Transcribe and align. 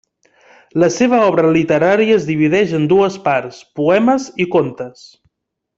La 0.83 0.87
seva 0.95 1.19
obra 1.25 1.51
literària 1.57 2.17
es 2.21 2.25
divideix 2.31 2.75
en 2.79 2.89
dues 2.95 3.19
parts: 3.29 3.61
poemes 3.81 4.27
i 4.47 4.49
contes. 4.59 5.07